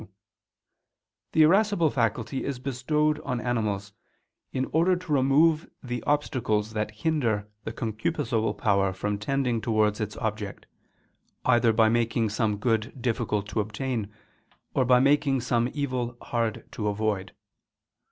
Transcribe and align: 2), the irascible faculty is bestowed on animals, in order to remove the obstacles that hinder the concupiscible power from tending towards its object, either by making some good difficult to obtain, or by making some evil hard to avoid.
2), 0.01 0.09
the 1.33 1.43
irascible 1.43 1.91
faculty 1.91 2.43
is 2.43 2.57
bestowed 2.57 3.19
on 3.19 3.39
animals, 3.39 3.93
in 4.51 4.65
order 4.73 4.95
to 4.95 5.11
remove 5.13 5.69
the 5.83 6.01
obstacles 6.05 6.73
that 6.73 6.89
hinder 6.89 7.47
the 7.65 7.71
concupiscible 7.71 8.57
power 8.57 8.93
from 8.93 9.19
tending 9.19 9.61
towards 9.61 10.01
its 10.01 10.17
object, 10.17 10.65
either 11.45 11.71
by 11.71 11.87
making 11.87 12.29
some 12.29 12.57
good 12.57 12.99
difficult 12.99 13.47
to 13.47 13.59
obtain, 13.59 14.11
or 14.73 14.85
by 14.85 14.99
making 14.99 15.39
some 15.39 15.69
evil 15.71 16.17
hard 16.23 16.65
to 16.71 16.87
avoid. 16.87 17.35